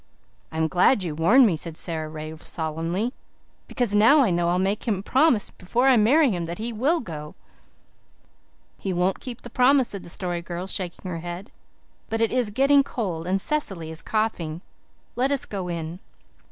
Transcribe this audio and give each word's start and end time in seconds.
"I'm 0.51 0.67
glad 0.67 1.03
you 1.03 1.13
warned 1.13 1.45
me," 1.45 1.55
said 1.55 1.77
Sara 1.77 2.09
Ray 2.09 2.35
solemnly, 2.35 3.13
"because 3.67 3.93
now 3.93 4.21
I 4.21 4.31
know 4.31 4.49
I'll 4.49 4.57
make 4.57 4.87
him 4.87 5.03
promise 5.03 5.51
before 5.51 5.87
I 5.87 5.95
marry 5.95 6.31
him 6.31 6.45
that 6.45 6.57
he 6.57 6.73
will 6.73 7.01
go." 7.01 7.35
"He 8.79 8.93
won't 8.93 9.19
keep 9.19 9.41
the 9.43 9.51
promise," 9.51 9.89
said 9.89 10.01
the 10.01 10.09
Story 10.09 10.41
Girl, 10.41 10.65
shaking 10.65 11.07
her 11.11 11.19
head. 11.19 11.51
"But 12.09 12.19
it 12.19 12.31
is 12.31 12.49
getting 12.49 12.81
cold 12.81 13.27
and 13.27 13.39
Cecily 13.39 13.91
is 13.91 14.01
coughing. 14.01 14.61
Let 15.15 15.31
us 15.31 15.45
go 15.45 15.67
in." 15.67 15.99